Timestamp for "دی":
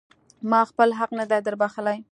1.31-1.39